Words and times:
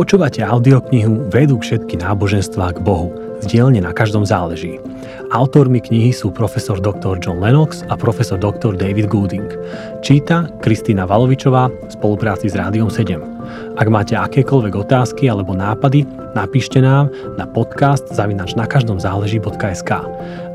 Počúvate 0.00 0.40
audioknihu 0.40 1.28
Vedú 1.28 1.60
všetky 1.60 2.00
náboženstvá 2.00 2.72
k 2.72 2.80
Bohu. 2.80 3.12
Dielne 3.44 3.84
na 3.84 3.92
každom 3.92 4.24
záleží. 4.24 4.80
Autormi 5.28 5.76
knihy 5.76 6.08
sú 6.08 6.32
profesor 6.32 6.80
dr. 6.80 7.20
John 7.20 7.36
Lennox 7.36 7.84
a 7.92 8.00
profesor 8.00 8.40
dr. 8.40 8.80
David 8.80 9.12
Gooding. 9.12 9.44
Číta 10.00 10.48
Kristýna 10.64 11.04
Valovičová 11.04 11.68
v 11.68 11.92
spolupráci 11.92 12.48
s 12.48 12.56
Rádiom 12.56 12.88
7. 12.88 13.76
Ak 13.76 13.92
máte 13.92 14.16
akékoľvek 14.16 14.72
otázky 14.88 15.28
alebo 15.28 15.52
nápady, 15.52 16.08
napíšte 16.32 16.80
nám 16.80 17.12
na 17.36 17.44
podcast 17.44 18.08
zavinač 18.08 18.56
na 18.56 18.64
každom 18.64 18.96
záleží.sk. 18.96 19.90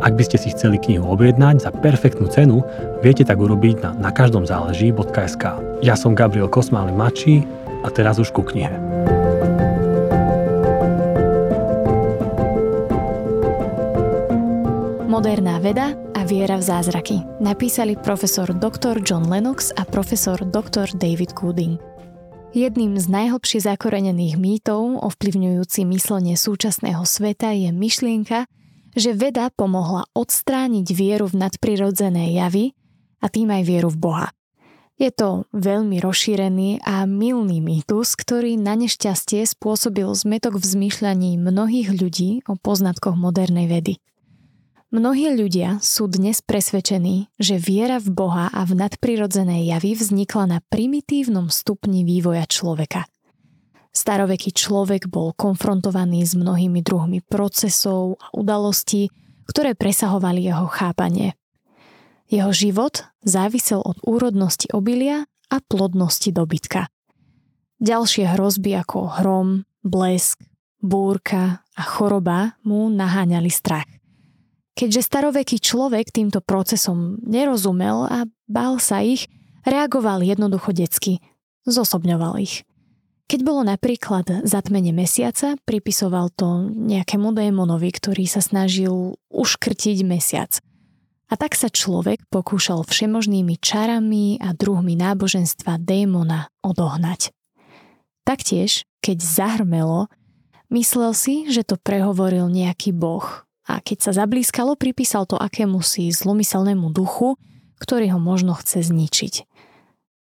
Ak 0.01 0.13
by 0.17 0.23
ste 0.25 0.41
si 0.41 0.57
chceli 0.57 0.81
knihu 0.81 1.05
objednať 1.05 1.61
za 1.61 1.69
perfektnú 1.69 2.33
cenu, 2.33 2.65
viete 3.05 3.21
tak 3.21 3.37
urobiť 3.37 3.85
na 3.85 4.09
nakaždomzáleží.sk. 4.09 5.43
Ja 5.85 5.93
som 5.93 6.17
Gabriel 6.17 6.49
Kosmály 6.49 6.97
Mačí 6.97 7.45
a 7.85 7.93
teraz 7.93 8.17
už 8.17 8.33
ku 8.33 8.41
knihe. 8.41 8.73
Moderná 15.15 15.63
veda 15.63 15.95
a 16.11 16.27
viera 16.27 16.59
v 16.59 16.67
zázraky 16.67 17.23
napísali 17.39 17.95
profesor 17.95 18.51
dr. 18.51 18.99
John 18.99 19.31
Lennox 19.31 19.71
a 19.71 19.87
profesor 19.87 20.35
dr. 20.43 20.91
David 20.91 21.31
Gooding. 21.31 21.79
Jedným 22.51 22.99
z 22.99 23.07
najhlbšie 23.07 23.63
zakorenených 23.63 24.35
mýtov 24.35 24.99
ovplyvňujúci 25.07 25.87
myslenie 25.87 26.35
súčasného 26.35 26.99
sveta 27.07 27.55
je 27.55 27.71
myšlienka, 27.71 28.43
že 28.91 29.15
veda 29.15 29.47
pomohla 29.55 30.03
odstrániť 30.11 30.91
vieru 30.91 31.31
v 31.31 31.47
nadprirodzené 31.47 32.35
javy 32.35 32.75
a 33.23 33.31
tým 33.31 33.55
aj 33.55 33.63
vieru 33.63 33.87
v 33.95 33.95
Boha. 33.95 34.27
Je 34.99 35.15
to 35.15 35.47
veľmi 35.55 35.95
rozšírený 36.03 36.83
a 36.83 37.07
milný 37.07 37.63
mýtus, 37.63 38.19
ktorý 38.19 38.59
na 38.59 38.75
nešťastie 38.75 39.47
spôsobil 39.47 40.11
zmetok 40.11 40.59
v 40.59 40.65
zmýšľaní 40.75 41.39
mnohých 41.39 42.03
ľudí 42.03 42.43
o 42.51 42.59
poznatkoch 42.59 43.15
modernej 43.15 43.71
vedy. 43.71 43.95
Mnohí 44.95 45.27
ľudia 45.27 45.83
sú 45.83 46.07
dnes 46.07 46.39
presvedčení, 46.39 47.27
že 47.35 47.59
viera 47.59 47.99
v 47.99 48.15
Boha 48.15 48.47
a 48.47 48.63
v 48.63 48.79
nadprirodzené 48.79 49.67
javy 49.67 49.91
vznikla 49.91 50.43
na 50.47 50.59
primitívnom 50.71 51.51
stupni 51.51 52.07
vývoja 52.07 52.47
človeka. 52.47 53.03
Staroveký 53.91 54.55
človek 54.55 55.11
bol 55.11 55.35
konfrontovaný 55.35 56.23
s 56.23 56.39
mnohými 56.39 56.79
druhmi 56.79 57.19
procesov 57.27 58.15
a 58.23 58.31
udalostí, 58.39 59.11
ktoré 59.51 59.75
presahovali 59.75 60.47
jeho 60.47 60.63
chápanie. 60.71 61.35
Jeho 62.31 62.55
život 62.55 63.03
závisel 63.19 63.83
od 63.83 63.99
úrodnosti 63.99 64.71
obilia 64.71 65.27
a 65.51 65.59
plodnosti 65.59 66.31
dobytka. 66.31 66.87
Ďalšie 67.83 68.31
hrozby 68.31 68.79
ako 68.79 69.11
hrom, 69.19 69.67
blesk, 69.83 70.39
búrka 70.79 71.67
a 71.75 71.83
choroba 71.83 72.55
mu 72.63 72.87
naháňali 72.87 73.51
strach. 73.51 73.94
Keďže 74.75 75.07
staroveký 75.07 75.57
človek 75.63 76.11
týmto 76.11 76.43
procesom 76.43 77.15
nerozumel 77.23 78.11
a 78.11 78.27
bál 78.51 78.75
sa 78.83 78.99
ich, 78.99 79.31
reagoval 79.63 80.19
jednoducho 80.19 80.75
detsky, 80.75 81.23
zosobňoval 81.63 82.43
ich. 82.43 82.67
Keď 83.25 83.39
bolo 83.41 83.65
napríklad 83.65 84.45
zatmenie 84.45 84.93
mesiaca, 84.93 85.57
pripisoval 85.65 86.29
to 86.29 86.69
nejakému 86.69 87.33
démonovi, 87.33 87.89
ktorý 87.89 88.29
sa 88.29 88.37
snažil 88.37 89.17
uškrtiť 89.33 89.97
mesiac. 90.05 90.61
A 91.25 91.33
tak 91.33 91.57
sa 91.57 91.73
človek 91.73 92.21
pokúšal 92.29 92.85
všemožnými 92.85 93.57
čarami 93.57 94.37
a 94.37 94.53
druhmi 94.53 94.93
náboženstva 94.93 95.81
démona 95.81 96.53
odohnať. 96.61 97.33
Taktiež, 98.21 98.85
keď 99.01 99.17
zahrmelo, 99.25 100.05
myslel 100.69 101.17
si, 101.17 101.49
že 101.49 101.65
to 101.65 101.81
prehovoril 101.81 102.45
nejaký 102.45 102.93
boh, 102.93 103.45
a 103.65 103.81
keď 103.81 103.97
sa 104.09 104.11
zablískalo, 104.13 104.77
pripísal 104.77 105.25
to 105.25 105.35
akému 105.41 105.81
si 105.81 106.13
zlomyselnému 106.13 106.93
duchu, 106.93 107.35
ktorý 107.81 108.13
ho 108.15 108.19
možno 108.21 108.53
chce 108.53 108.85
zničiť. 108.85 109.49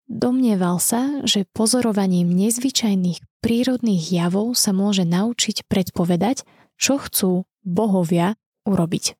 Domnieval 0.09 0.81
sa, 0.81 1.23
že 1.23 1.45
pozorovaním 1.53 2.33
nezvyčajných 2.33 3.21
prírodných 3.45 4.05
javov 4.11 4.57
sa 4.57 4.75
môže 4.75 5.05
naučiť 5.05 5.69
predpovedať, 5.69 6.49
čo 6.81 6.99
chcú 6.99 7.45
bohovia 7.63 8.35
urobiť. 8.65 9.15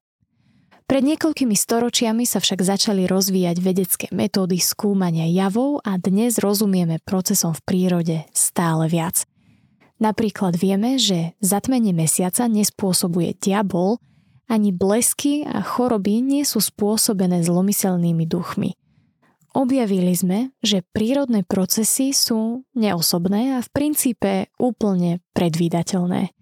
Pred 0.89 1.05
niekoľkými 1.05 1.53
storočiami 1.53 2.25
sa 2.25 2.41
však 2.41 2.65
začali 2.65 3.05
rozvíjať 3.05 3.57
vedecké 3.61 4.07
metódy 4.09 4.57
skúmania 4.57 5.29
javov 5.29 5.85
a 5.85 6.01
dnes 6.01 6.41
rozumieme 6.41 6.97
procesom 7.05 7.53
v 7.53 7.61
prírode 7.69 8.17
stále 8.33 8.89
viac. 8.89 9.29
Napríklad 10.01 10.57
vieme, 10.57 10.97
že 10.97 11.37
zatmenie 11.45 11.93
mesiaca 11.93 12.49
nespôsobuje 12.49 13.37
diabol, 13.37 14.01
ani 14.49 14.73
blesky 14.73 15.45
a 15.45 15.61
choroby 15.61 16.25
nie 16.25 16.43
sú 16.43 16.59
spôsobené 16.59 17.45
zlomyselnými 17.45 18.25
duchmi. 18.25 18.75
Objavili 19.53 20.13
sme, 20.17 20.53
že 20.65 20.85
prírodné 20.93 21.45
procesy 21.45 22.13
sú 22.17 22.65
neosobné 22.73 23.57
a 23.57 23.65
v 23.65 23.69
princípe 23.73 24.33
úplne 24.57 25.21
predvídateľné. 25.37 26.33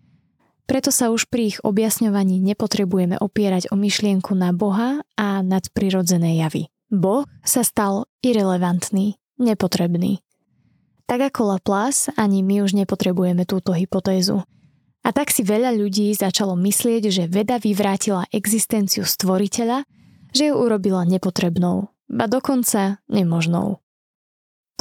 Preto 0.66 0.90
sa 0.90 1.14
už 1.14 1.30
pri 1.30 1.54
ich 1.54 1.58
objasňovaní 1.62 2.42
nepotrebujeme 2.42 3.14
opierať 3.22 3.70
o 3.70 3.78
myšlienku 3.78 4.34
na 4.34 4.50
Boha 4.50 5.06
a 5.14 5.38
nadprirodzené 5.38 6.42
javy. 6.42 6.66
Boh 6.90 7.22
sa 7.46 7.62
stal 7.62 8.10
irrelevantný, 8.22 9.14
nepotrebný. 9.38 10.18
Tak 11.06 11.30
ako 11.30 11.54
Laplace, 11.54 12.10
ani 12.18 12.42
my 12.42 12.66
už 12.66 12.74
nepotrebujeme 12.74 13.46
túto 13.46 13.70
hypotézu– 13.70 14.42
a 15.06 15.14
tak 15.14 15.30
si 15.30 15.46
veľa 15.46 15.70
ľudí 15.78 16.10
začalo 16.18 16.58
myslieť, 16.58 17.02
že 17.14 17.30
veda 17.30 17.62
vyvrátila 17.62 18.26
existenciu 18.34 19.06
stvoriteľa, 19.06 19.86
že 20.34 20.50
ju 20.50 20.54
urobila 20.58 21.06
nepotrebnou, 21.06 21.94
a 22.10 22.24
dokonca 22.26 22.98
nemožnou. 23.06 23.78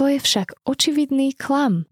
To 0.01 0.09
je 0.09 0.17
však 0.17 0.65
očividný 0.65 1.37
klam. 1.37 1.85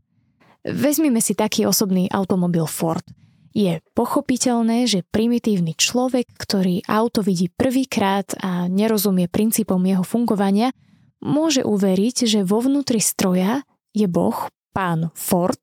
Vezmime 0.65 1.21
si 1.21 1.37
taký 1.37 1.69
osobný 1.69 2.09
automobil 2.09 2.65
Ford. 2.65 3.05
Je 3.53 3.85
pochopiteľné, 3.93 4.89
že 4.89 5.05
primitívny 5.05 5.77
človek, 5.77 6.25
ktorý 6.33 6.81
auto 6.89 7.21
vidí 7.21 7.53
prvýkrát 7.53 8.25
a 8.41 8.65
nerozumie 8.65 9.29
princípom 9.29 9.77
jeho 9.85 10.01
fungovania, 10.01 10.73
môže 11.21 11.61
uveriť, 11.61 12.25
že 12.25 12.39
vo 12.41 12.65
vnútri 12.65 12.97
stroja 12.97 13.61
je 13.93 14.09
Boh, 14.09 14.49
pán 14.73 15.13
Ford, 15.13 15.61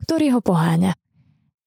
ktorý 0.00 0.32
ho 0.32 0.40
poháňa. 0.40 0.96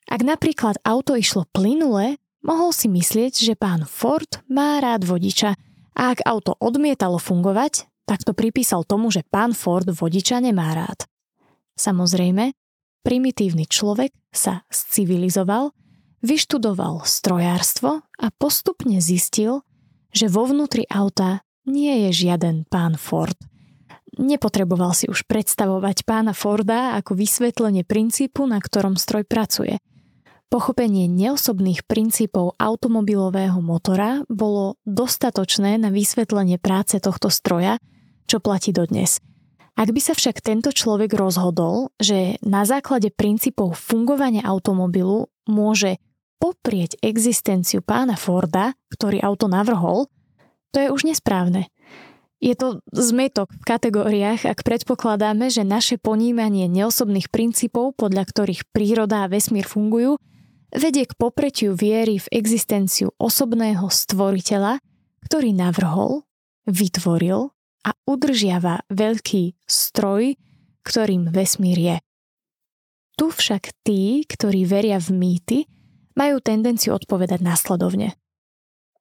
Ak 0.10 0.26
napríklad 0.26 0.82
auto 0.82 1.14
išlo 1.14 1.46
plynule, 1.54 2.18
mohol 2.42 2.74
si 2.74 2.90
myslieť, 2.90 3.46
že 3.46 3.54
pán 3.54 3.86
Ford 3.86 4.42
má 4.50 4.82
rád 4.82 5.06
vodiča 5.06 5.54
a 5.94 6.02
ak 6.10 6.26
auto 6.26 6.58
odmietalo 6.58 7.22
fungovať, 7.22 7.86
tak 8.10 8.26
to 8.26 8.34
pripísal 8.34 8.82
tomu, 8.82 9.14
že 9.14 9.22
pán 9.30 9.54
Ford 9.54 9.86
vodiča 9.86 10.42
nemá 10.42 10.74
rád. 10.74 11.06
Samozrejme, 11.78 12.58
primitívny 13.06 13.70
človek 13.70 14.10
sa 14.34 14.66
scivilizoval, 14.74 15.78
vyštudoval 16.26 17.06
strojárstvo 17.06 18.02
a 18.02 18.28
postupne 18.34 18.98
zistil, 18.98 19.62
že 20.10 20.26
vo 20.26 20.50
vnútri 20.50 20.90
auta 20.90 21.46
nie 21.70 22.10
je 22.10 22.26
žiaden 22.26 22.66
pán 22.66 22.98
Ford. 22.98 23.38
Nepotreboval 24.18 24.98
si 24.98 25.06
už 25.06 25.30
predstavovať 25.30 26.02
pána 26.02 26.34
Forda 26.34 26.98
ako 26.98 27.14
vysvetlenie 27.14 27.86
princípu, 27.86 28.50
na 28.50 28.58
ktorom 28.58 28.98
stroj 28.98 29.22
pracuje– 29.30 29.78
Pochopenie 30.50 31.06
neosobných 31.06 31.86
princípov 31.86 32.58
automobilového 32.58 33.62
motora 33.62 34.26
bolo 34.26 34.82
dostatočné 34.82 35.78
na 35.78 35.94
vysvetlenie 35.94 36.58
práce 36.58 36.98
tohto 36.98 37.30
stroja, 37.30 37.78
čo 38.26 38.42
platí 38.42 38.74
dodnes. 38.74 39.22
Ak 39.78 39.94
by 39.94 40.02
sa 40.02 40.18
však 40.18 40.42
tento 40.42 40.74
človek 40.74 41.14
rozhodol, 41.14 41.94
že 42.02 42.42
na 42.42 42.66
základe 42.66 43.14
princípov 43.14 43.78
fungovania 43.78 44.42
automobilu 44.42 45.30
môže 45.46 46.02
poprieť 46.42 46.98
existenciu 47.06 47.86
pána 47.86 48.18
Forda, 48.18 48.74
ktorý 48.90 49.22
auto 49.22 49.46
navrhol, 49.46 50.10
to 50.74 50.82
je 50.82 50.90
už 50.90 51.06
nesprávne. 51.06 51.70
Je 52.42 52.58
to 52.58 52.82
zmetok 52.90 53.54
v 53.54 53.68
kategóriách, 53.70 54.50
ak 54.50 54.66
predpokladáme, 54.66 55.54
že 55.54 55.62
naše 55.62 56.02
ponímanie 56.02 56.66
neosobných 56.66 57.30
princípov, 57.30 57.94
podľa 58.02 58.26
ktorých 58.26 58.66
príroda 58.74 59.28
a 59.28 59.30
vesmír 59.30 59.70
fungujú, 59.70 60.18
vedie 60.74 61.06
k 61.06 61.14
popretiu 61.18 61.74
viery 61.74 62.22
v 62.22 62.28
existenciu 62.34 63.14
osobného 63.18 63.90
stvoriteľa, 63.90 64.82
ktorý 65.26 65.54
navrhol, 65.54 66.26
vytvoril 66.70 67.50
a 67.86 67.92
udržiava 68.06 68.86
veľký 68.92 69.58
stroj, 69.66 70.38
ktorým 70.86 71.30
vesmír 71.30 71.78
je. 71.78 71.98
Tu 73.20 73.26
však 73.28 73.76
tí, 73.84 74.24
ktorí 74.24 74.64
veria 74.64 74.96
v 75.02 75.10
mýty, 75.12 75.58
majú 76.16 76.40
tendenciu 76.40 76.96
odpovedať 76.96 77.44
následovne. 77.44 78.16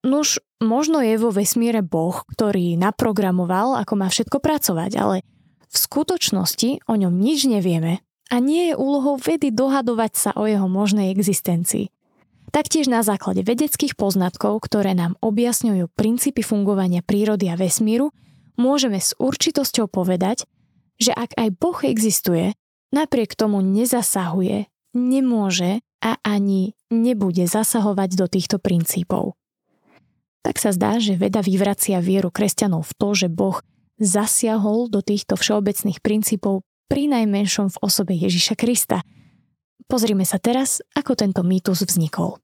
Nuž, 0.07 0.39
možno 0.63 1.03
je 1.03 1.19
vo 1.19 1.35
vesmíre 1.35 1.83
Boh, 1.83 2.23
ktorý 2.35 2.79
naprogramoval, 2.79 3.79
ako 3.79 3.95
má 3.99 4.07
všetko 4.07 4.39
pracovať, 4.39 4.91
ale 4.95 5.17
v 5.69 5.77
skutočnosti 5.77 6.87
o 6.87 6.95
ňom 6.95 7.15
nič 7.19 7.51
nevieme 7.51 8.03
a 8.29 8.41
nie 8.41 8.73
je 8.73 8.75
úlohou 8.77 9.17
vedy 9.17 9.49
dohadovať 9.49 10.13
sa 10.15 10.31
o 10.37 10.45
jeho 10.45 10.69
možnej 10.69 11.13
existencii. 11.13 11.89
Taktiež 12.49 12.89
na 12.89 13.05
základe 13.05 13.45
vedeckých 13.45 13.93
poznatkov, 13.93 14.65
ktoré 14.65 14.97
nám 14.97 15.21
objasňujú 15.21 15.93
princípy 15.93 16.41
fungovania 16.41 17.05
prírody 17.05 17.53
a 17.53 17.61
vesmíru, 17.61 18.13
môžeme 18.57 18.97
s 18.97 19.13
určitosťou 19.21 19.89
povedať, 19.89 20.49
že 20.97 21.13
ak 21.13 21.37
aj 21.37 21.49
Boh 21.61 21.79
existuje, 21.85 22.57
napriek 22.89 23.37
tomu 23.37 23.61
nezasahuje, 23.61 24.67
nemôže 24.97 25.85
a 26.01 26.17
ani 26.25 26.73
nebude 26.89 27.45
zasahovať 27.45 28.11
do 28.17 28.27
týchto 28.31 28.57
princípov. 28.57 29.37
Tak 30.41 30.57
sa 30.57 30.73
zdá, 30.73 30.97
že 30.97 31.19
veda 31.19 31.45
vyvracia 31.45 32.01
vieru 32.01 32.33
kresťanov 32.33 32.89
v 32.89 32.93
to, 32.97 33.09
že 33.13 33.29
Boh 33.29 33.61
zasiahol 33.99 34.89
do 34.89 35.03
týchto 35.03 35.35
všeobecných 35.35 35.99
princípov 36.01 36.63
pri 36.89 37.13
najmenšom 37.13 37.71
v 37.71 37.81
osobe 37.85 38.17
Ježiša 38.17 38.57
Krista– 38.57 39.05
Pozrime 39.89 40.29
sa 40.29 40.37
teraz, 40.37 40.85
ako 40.93 41.17
tento 41.17 41.41
mýtus 41.41 41.81
vznikol. 41.81 42.37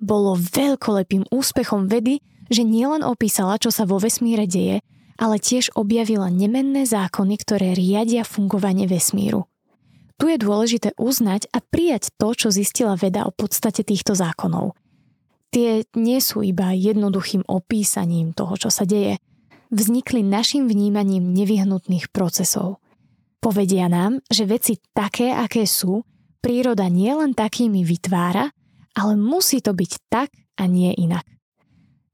Bolo 0.00 0.32
veľkolepým 0.32 1.28
úspechom 1.28 1.92
vedy, 1.92 2.24
že 2.48 2.64
nielen 2.64 3.04
opísala, 3.04 3.60
čo 3.60 3.68
sa 3.68 3.84
vo 3.84 4.00
vesmíre 4.00 4.48
deje, 4.48 4.80
ale 5.20 5.36
tiež 5.36 5.76
objavila 5.76 6.32
nemenné 6.32 6.88
zákony, 6.88 7.36
ktoré 7.36 7.76
riadia 7.76 8.24
fungovanie 8.24 8.88
vesmíru. 8.88 9.44
Tu 10.16 10.32
je 10.32 10.40
dôležité 10.40 10.96
uznať 10.96 11.52
a 11.52 11.60
prijať 11.60 12.16
to, 12.16 12.32
čo 12.32 12.48
zistila 12.48 12.96
veda 12.96 13.28
o 13.28 13.32
podstate 13.32 13.84
týchto 13.84 14.16
zákonov. 14.16 14.72
Tie 15.52 15.84
nie 15.92 16.20
sú 16.24 16.40
iba 16.40 16.72
jednoduchým 16.72 17.44
opísaním 17.44 18.32
toho, 18.32 18.56
čo 18.56 18.72
sa 18.72 18.88
deje. 18.88 19.20
Vznikli 19.68 20.24
našim 20.24 20.64
vnímaním 20.64 21.36
nevyhnutných 21.36 22.08
procesov. 22.08 22.80
Povedia 23.40 23.88
nám, 23.88 24.20
že 24.28 24.44
veci 24.44 24.76
také, 24.92 25.32
aké 25.32 25.64
sú, 25.64 26.04
príroda 26.44 26.92
nielen 26.92 27.32
takými 27.32 27.80
vytvára, 27.88 28.52
ale 28.92 29.12
musí 29.16 29.64
to 29.64 29.72
byť 29.72 29.92
tak 30.12 30.28
a 30.60 30.68
nie 30.68 30.92
inak. 30.92 31.24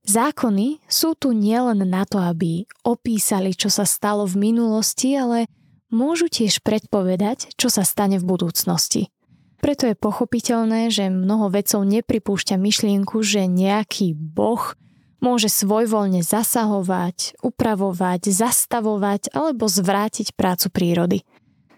Zákony 0.06 0.87
sú 0.87 1.19
tu 1.19 1.34
nielen 1.34 1.82
na 1.82 2.06
to, 2.06 2.23
aby 2.23 2.62
opísali, 2.87 3.58
čo 3.58 3.67
sa 3.67 3.82
stalo 3.82 4.23
v 4.23 4.38
minulosti, 4.55 5.19
ale 5.19 5.50
môžu 5.90 6.31
tiež 6.31 6.62
predpovedať, 6.62 7.58
čo 7.58 7.67
sa 7.67 7.82
stane 7.82 8.23
v 8.23 8.28
budúcnosti. 8.31 9.11
Preto 9.58 9.90
je 9.90 9.99
pochopiteľné, 9.99 10.94
že 10.94 11.11
mnoho 11.11 11.50
vedcov 11.50 11.82
nepripúšťa 11.82 12.55
myšlienku, 12.55 13.19
že 13.26 13.50
nejaký 13.50 14.14
boh 14.14 14.78
môže 15.20 15.48
svojvoľne 15.48 16.20
zasahovať, 16.20 17.40
upravovať, 17.40 18.28
zastavovať 18.30 19.32
alebo 19.32 19.66
zvrátiť 19.66 20.36
prácu 20.36 20.66
prírody– 20.70 21.18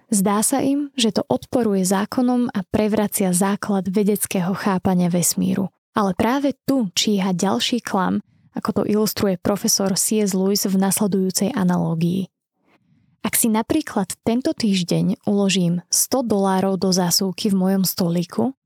Zdá 0.09 0.41
sa 0.41 0.65
im, 0.65 0.89
že 0.97 1.13
to 1.13 1.23
odporuje 1.29 1.85
zákonom 1.85 2.49
a 2.49 2.65
prevracia 2.65 3.37
základ 3.37 3.93
vedeckého 3.93 4.57
chápania 4.57 5.13
vesmíru. 5.13 5.69
Ale 5.93 6.17
práve 6.17 6.57
tu 6.65 6.89
číha 6.97 7.37
ďalší 7.37 7.85
klam, 7.85 8.25
ako 8.57 8.71
to 8.73 8.83
ilustruje 8.89 9.37
profesor 9.37 9.93
C.S. 9.93 10.33
Lewis 10.33 10.65
v 10.65 10.81
nasledujúcej 10.81 11.53
analógii. 11.53 12.33
Ak 13.21 13.37
si 13.37 13.53
napríklad 13.53 14.17
tento 14.25 14.57
týždeň 14.57 15.29
uložím 15.29 15.85
100 15.93 16.25
dolárov 16.25 16.81
do 16.81 16.89
zásuvky 16.89 17.53
v 17.53 17.61
mojom 17.61 17.85
stolíku, 17.85 18.57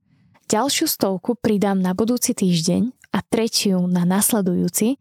ďalšiu 0.46 0.86
stovku 0.86 1.34
pridám 1.34 1.82
na 1.82 1.90
budúci 1.90 2.38
týždeň 2.38 2.94
a 3.12 3.19
tretiu 3.20 3.85
na 3.87 4.09
nasledujúci, 4.09 4.97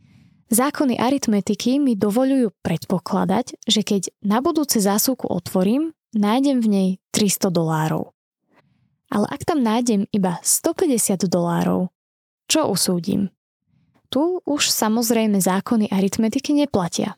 zákony 0.51 0.99
aritmetiky 0.99 1.79
mi 1.79 1.95
dovolujú 1.95 2.51
predpokladať, 2.59 3.55
že 3.63 3.81
keď 3.81 4.11
na 4.21 4.43
budúce 4.43 4.83
zásuvku 4.83 5.25
otvorím, 5.31 5.95
nájdem 6.11 6.59
v 6.59 6.67
nej 6.67 6.89
300 7.15 7.47
dolárov. 7.49 8.11
Ale 9.11 9.27
ak 9.27 9.43
tam 9.43 9.63
nájdem 9.63 10.07
iba 10.11 10.39
150 10.43 11.27
dolárov, 11.27 11.91
čo 12.47 12.67
usúdim? 12.67 13.31
Tu 14.11 14.43
už 14.43 14.61
samozrejme 14.67 15.39
zákony 15.39 15.87
aritmetiky 15.87 16.51
neplatia. 16.51 17.15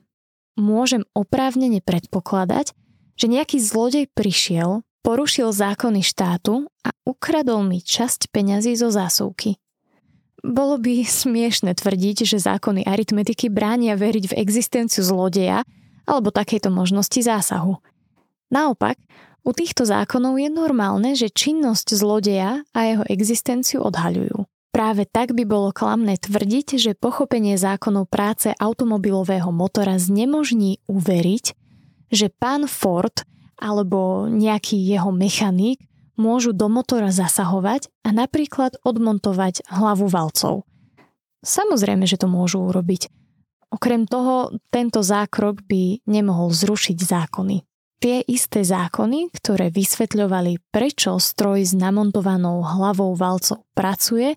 Môžem 0.53 1.01
oprávnene 1.17 1.81
predpokladať, 1.81 2.77
že 3.17 3.25
nejaký 3.25 3.57
zlodej 3.57 4.05
prišiel, 4.13 4.85
porušil 5.01 5.49
zákony 5.49 6.05
štátu 6.05 6.69
a 6.85 6.93
ukradol 7.05 7.65
mi 7.65 7.81
časť 7.81 8.29
peňazí 8.29 8.77
zo 8.77 8.93
zásuvky. 8.93 9.57
Bolo 10.43 10.75
by 10.77 11.07
smiešne 11.07 11.71
tvrdiť, 11.71 12.27
že 12.27 12.37
zákony 12.37 12.83
aritmetiky 12.83 13.47
bránia 13.47 13.95
veriť 13.95 14.35
v 14.35 14.37
existenciu 14.37 15.01
zlodeja 15.01 15.63
alebo 16.03 16.29
takejto 16.35 16.67
možnosti 16.67 17.23
zásahu– 17.23 17.79
Naopak, 18.53 19.01
u 19.41 19.49
týchto 19.49 19.81
zákonov 19.81 20.37
je 20.37 20.49
normálne, 20.53 21.17
že 21.17 21.33
činnosť 21.33 21.97
zlodeja 21.97 22.61
a 22.69 22.79
jeho 22.85 23.01
existenciu 23.09 23.81
odhaľujú. 23.81 24.45
Práve 24.69 25.09
tak 25.09 25.33
by 25.33 25.41
bolo 25.41 25.73
klamné 25.73 26.21
tvrdiť, 26.21 26.77
že 26.77 26.91
pochopenie 26.93 27.57
zákonov 27.57 28.13
práce 28.13 28.53
automobilového 28.53 29.49
motora 29.49 29.97
znemožní 29.97 30.85
uveriť, 30.85 31.45
že 32.13 32.29
pán 32.29 32.69
Ford 32.69 33.25
alebo 33.57 34.29
nejaký 34.29 34.77
jeho 34.77 35.09
mechanik 35.09 35.81
môžu 36.19 36.53
do 36.53 36.69
motora 36.69 37.09
zasahovať 37.09 37.89
a 38.05 38.13
napríklad 38.13 38.77
odmontovať 38.85 39.65
hlavu 39.69 40.07
valcov. 40.09 40.65
Samozrejme, 41.43 42.07
že 42.07 42.21
to 42.21 42.31
môžu 42.31 42.63
urobiť. 42.63 43.11
Okrem 43.73 44.05
toho, 44.05 44.53
tento 44.69 45.01
zákrok 45.01 45.65
by 45.65 46.05
nemohol 46.05 46.53
zrušiť 46.53 46.97
zákony. 46.97 47.65
Tie 48.03 48.19
isté 48.27 48.61
zákony, 48.61 49.31
ktoré 49.31 49.71
vysvetľovali, 49.71 50.59
prečo 50.69 51.17
stroj 51.17 51.63
s 51.63 51.73
namontovanou 51.73 52.61
hlavou 52.61 53.15
valcov 53.15 53.63
pracuje, 53.73 54.35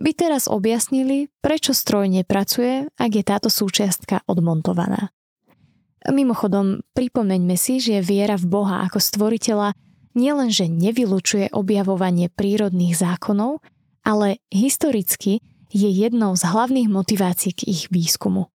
by 0.00 0.10
teraz 0.16 0.48
objasnili, 0.48 1.28
prečo 1.44 1.76
stroj 1.76 2.08
nepracuje, 2.08 2.88
ak 2.96 3.10
je 3.12 3.22
táto 3.22 3.48
súčiastka 3.52 4.24
odmontovaná. 4.26 5.12
Mimochodom, 6.08 6.82
pripomeňme 6.98 7.54
si, 7.54 7.78
že 7.78 8.02
viera 8.02 8.34
v 8.34 8.50
Boha 8.50 8.82
ako 8.82 8.98
stvoriteľa 8.98 9.78
nielenže 10.12 10.68
nevylučuje 10.68 11.52
objavovanie 11.52 12.28
prírodných 12.32 12.96
zákonov, 12.96 13.64
ale 14.02 14.42
historicky 14.50 15.40
je 15.72 15.88
jednou 15.88 16.36
z 16.36 16.44
hlavných 16.44 16.88
motivácií 16.92 17.52
k 17.56 17.68
ich 17.68 17.82
výskumu. 17.88 18.52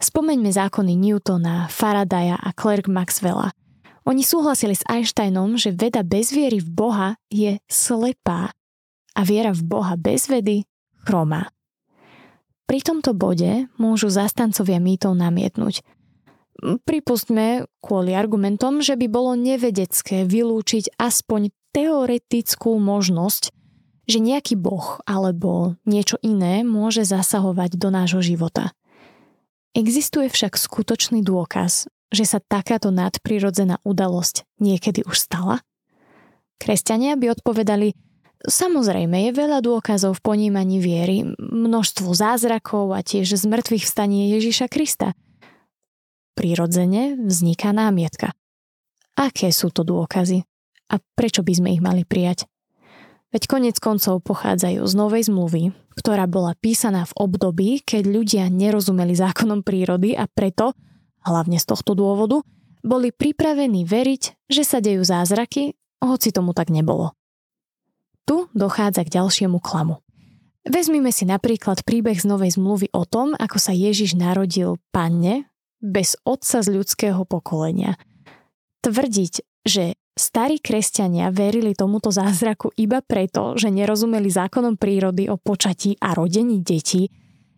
Spomeňme 0.00 0.48
zákony 0.48 0.96
Newtona, 0.96 1.68
Faradaya 1.68 2.36
a 2.40 2.52
Clerk 2.56 2.88
Maxwella, 2.88 3.52
oni 4.08 4.24
súhlasili 4.24 4.72
s 4.72 4.86
Einsteinom, 4.88 5.60
že 5.60 5.76
veda 5.76 6.00
bez 6.00 6.32
viery 6.32 6.58
v 6.58 6.68
Boha 6.72 7.08
je 7.28 7.60
slepá 7.68 8.50
a 9.12 9.20
viera 9.22 9.52
v 9.52 9.62
Boha 9.62 9.94
bez 10.00 10.26
vedy 10.26 10.64
chromá. 11.04 11.52
Pri 12.64 12.80
tomto 12.80 13.12
bode 13.12 13.68
môžu 13.76 14.08
zastancovia 14.08 14.78
mýtov 14.80 15.18
namietnúť. 15.18 15.82
Pripustme 16.60 17.64
kvôli 17.80 18.12
argumentom, 18.12 18.84
že 18.84 18.96
by 19.00 19.06
bolo 19.08 19.32
nevedecké 19.32 20.28
vylúčiť 20.28 21.00
aspoň 21.00 21.48
teoretickú 21.72 22.76
možnosť, 22.76 23.54
že 24.10 24.18
nejaký 24.18 24.58
boh 24.58 25.00
alebo 25.06 25.78
niečo 25.86 26.18
iné 26.20 26.66
môže 26.66 27.06
zasahovať 27.06 27.78
do 27.78 27.88
nášho 27.88 28.20
života. 28.20 28.74
Existuje 29.72 30.26
však 30.26 30.58
skutočný 30.58 31.22
dôkaz, 31.22 31.86
že 32.10 32.24
sa 32.26 32.42
takáto 32.42 32.90
nadprirodzená 32.90 33.78
udalosť 33.86 34.42
niekedy 34.58 35.06
už 35.06 35.14
stala? 35.14 35.62
Kresťania 36.58 37.14
by 37.14 37.38
odpovedali, 37.38 37.94
samozrejme 38.44 39.30
je 39.30 39.32
veľa 39.32 39.62
dôkazov 39.62 40.18
v 40.18 40.24
ponímaní 40.26 40.82
viery, 40.82 41.22
množstvo 41.38 42.10
zázrakov 42.10 42.92
a 42.92 43.00
tiež 43.00 43.30
z 43.30 43.44
mŕtvych 43.46 43.86
vstanie 43.86 44.34
Ježiša 44.36 44.66
Krista. 44.66 45.14
Prirodzene 46.34 47.18
vzniká 47.18 47.74
námietka. 47.74 48.32
Aké 49.18 49.52
sú 49.52 49.68
to 49.74 49.84
dôkazy? 49.84 50.46
A 50.90 50.98
prečo 51.14 51.44
by 51.44 51.52
sme 51.54 51.68
ich 51.74 51.82
mali 51.82 52.02
prijať? 52.06 52.48
Veď 53.30 53.46
konec 53.46 53.76
koncov 53.78 54.26
pochádzajú 54.26 54.82
z 54.82 54.94
Novej 54.98 55.30
zmluvy, 55.30 55.70
ktorá 55.94 56.26
bola 56.26 56.58
písaná 56.58 57.06
v 57.06 57.14
období, 57.14 57.70
keď 57.86 58.02
ľudia 58.10 58.44
nerozumeli 58.50 59.14
zákonom 59.14 59.62
prírody 59.62 60.18
a 60.18 60.26
preto 60.26 60.74
hlavne 61.22 61.60
z 61.60 61.66
tohto 61.68 61.94
dôvodu, 61.94 62.42
boli 62.80 63.12
pripravení 63.12 63.84
veriť, 63.84 64.48
že 64.48 64.62
sa 64.64 64.80
dejú 64.80 65.04
zázraky, 65.04 65.76
hoci 66.00 66.32
tomu 66.32 66.56
tak 66.56 66.72
nebolo. 66.72 67.12
Tu 68.24 68.48
dochádza 68.56 69.04
k 69.04 69.20
ďalšiemu 69.20 69.60
klamu. 69.60 70.00
Vezmime 70.64 71.12
si 71.12 71.24
napríklad 71.24 71.84
príbeh 71.84 72.16
z 72.20 72.28
Novej 72.28 72.56
zmluvy 72.56 72.92
o 72.92 73.04
tom, 73.08 73.32
ako 73.36 73.56
sa 73.56 73.72
Ježiš 73.72 74.16
narodil 74.16 74.76
panne 74.92 75.49
bez 75.80 76.16
otca 76.22 76.60
z 76.60 76.68
ľudského 76.70 77.24
pokolenia. 77.24 77.96
Tvrdiť, 78.84 79.34
že 79.64 79.96
starí 80.16 80.60
kresťania 80.60 81.32
verili 81.32 81.76
tomuto 81.76 82.12
zázraku 82.12 82.72
iba 82.76 83.04
preto, 83.04 83.56
že 83.56 83.72
nerozumeli 83.72 84.28
zákonom 84.28 84.76
prírody 84.76 85.28
o 85.28 85.36
počatí 85.36 85.96
a 86.00 86.16
rodení 86.16 86.60
detí, 86.60 87.08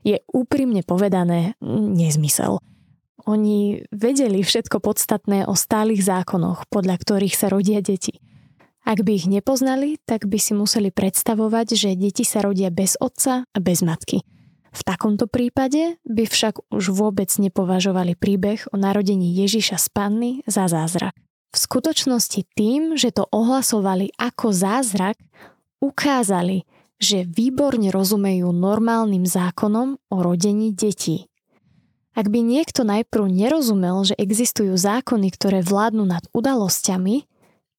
je 0.03 0.19
úprimne 0.35 0.83
povedané 0.83 1.55
nezmysel– 1.63 2.59
oni 3.23 3.87
vedeli 3.95 4.43
všetko 4.43 4.83
podstatné 4.83 5.47
o 5.47 5.55
stálych 5.55 6.03
zákonoch, 6.03 6.67
podľa 6.67 6.99
ktorých 6.99 7.35
sa 7.39 7.47
rodia 7.47 7.79
deti. 7.79 8.19
Ak 8.83 9.07
by 9.07 9.15
ich 9.15 9.31
nepoznali, 9.31 10.03
tak 10.03 10.27
by 10.27 10.43
si 10.43 10.59
museli 10.59 10.91
predstavovať, 10.91 11.79
že 11.79 11.95
deti 11.95 12.27
sa 12.27 12.43
rodia 12.43 12.75
bez 12.75 12.99
otca 12.99 13.47
a 13.47 13.59
bez 13.63 13.87
matky. 13.87 14.27
V 14.73 14.81
takomto 14.89 15.29
prípade 15.29 16.01
by 16.09 16.25
však 16.25 16.73
už 16.73 16.97
vôbec 16.97 17.29
nepovažovali 17.29 18.17
príbeh 18.17 18.65
o 18.73 18.81
narodení 18.81 19.37
Ježiša 19.37 19.77
z 19.77 19.87
panny 19.93 20.33
za 20.49 20.65
zázrak. 20.65 21.13
V 21.53 21.57
skutočnosti 21.61 22.49
tým, 22.57 22.97
že 22.97 23.13
to 23.13 23.29
ohlasovali 23.29 24.17
ako 24.17 24.57
zázrak, 24.57 25.21
ukázali, 25.85 26.65
že 26.97 27.29
výborne 27.29 27.93
rozumejú 27.93 28.49
normálnym 28.57 29.29
zákonom 29.29 30.01
o 30.09 30.17
rodení 30.25 30.73
detí. 30.73 31.29
Ak 32.17 32.33
by 32.33 32.41
niekto 32.41 32.89
najprv 32.89 33.29
nerozumel, 33.29 34.05
že 34.09 34.17
existujú 34.17 34.73
zákony, 34.73 35.29
ktoré 35.37 35.61
vládnu 35.61 36.09
nad 36.09 36.25
udalosťami, 36.33 37.29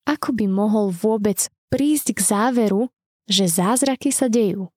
ako 0.06 0.30
by 0.38 0.46
mohol 0.46 0.94
vôbec 0.94 1.50
prísť 1.74 2.18
k 2.18 2.20
záveru, 2.22 2.94
že 3.26 3.50
zázraky 3.50 4.14
sa 4.14 4.30
dejú? 4.30 4.70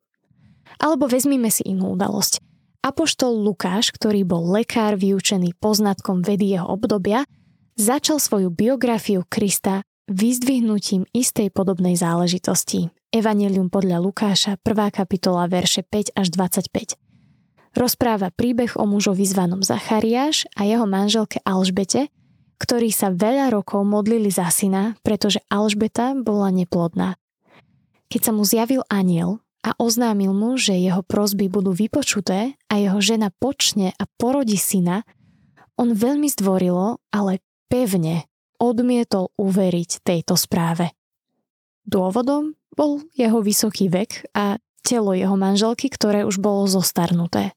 Alebo 0.80 1.08
vezmime 1.08 1.48
si 1.48 1.64
inú 1.66 1.96
udalosť. 1.96 2.40
Apoštol 2.84 3.42
Lukáš, 3.42 3.90
ktorý 3.90 4.22
bol 4.22 4.46
lekár 4.54 4.94
vyučený 4.94 5.58
poznatkom 5.58 6.22
vedy 6.22 6.54
jeho 6.54 6.70
obdobia, 6.70 7.26
začal 7.74 8.22
svoju 8.22 8.54
biografiu 8.54 9.26
Krista 9.26 9.82
vyzdvihnutím 10.06 11.02
istej 11.10 11.50
podobnej 11.50 11.98
záležitosti. 11.98 12.94
Evangelium 13.10 13.66
podľa 13.70 13.98
Lukáša, 13.98 14.54
1. 14.62 14.94
kapitola, 14.94 15.50
verše 15.50 15.82
5 15.82 16.14
až 16.14 16.26
25. 16.30 16.94
Rozpráva 17.76 18.32
príbeh 18.32 18.72
o 18.78 18.86
mužovi 18.88 19.26
zvanom 19.26 19.60
Zachariáš 19.60 20.48
a 20.56 20.64
jeho 20.64 20.86
manželke 20.88 21.42
Alžbete, 21.44 22.08
ktorí 22.56 22.88
sa 22.88 23.12
veľa 23.12 23.52
rokov 23.52 23.84
modlili 23.84 24.32
za 24.32 24.48
syna, 24.48 24.96
pretože 25.04 25.44
Alžbeta 25.52 26.16
bola 26.16 26.48
neplodná. 26.48 27.20
Keď 28.08 28.20
sa 28.22 28.32
mu 28.32 28.46
zjavil 28.46 28.80
aniel, 28.88 29.44
a 29.66 29.74
oznámil 29.82 30.30
mu, 30.30 30.54
že 30.54 30.78
jeho 30.78 31.02
prosby 31.02 31.50
budú 31.50 31.74
vypočuté 31.74 32.54
a 32.70 32.74
jeho 32.78 33.02
žena 33.02 33.34
počne 33.34 33.90
a 33.98 34.06
porodí 34.06 34.54
syna, 34.54 35.02
on 35.74 35.90
veľmi 35.92 36.30
zdvorilo, 36.30 37.02
ale 37.10 37.42
pevne 37.66 38.30
odmietol 38.62 39.34
uveriť 39.34 40.06
tejto 40.06 40.38
správe. 40.38 40.94
Dôvodom 41.82 42.54
bol 42.72 43.02
jeho 43.12 43.42
vysoký 43.42 43.90
vek 43.90 44.30
a 44.32 44.62
telo 44.86 45.12
jeho 45.12 45.34
manželky, 45.34 45.90
ktoré 45.90 46.22
už 46.22 46.38
bolo 46.38 46.70
zostarnuté. 46.70 47.52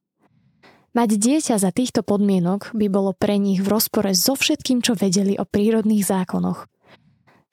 Mať 0.98 1.22
dieťa 1.22 1.56
za 1.62 1.70
týchto 1.70 2.02
podmienok 2.02 2.74
by 2.74 2.90
bolo 2.90 3.14
pre 3.14 3.38
nich 3.38 3.62
v 3.62 3.70
rozpore 3.70 4.10
so 4.18 4.34
všetkým, 4.34 4.82
čo 4.82 4.98
vedeli 4.98 5.38
o 5.38 5.46
prírodných 5.46 6.02
zákonoch. 6.02 6.66